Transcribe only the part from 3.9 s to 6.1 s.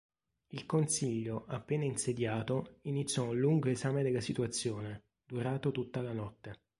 della situazione, durato tutta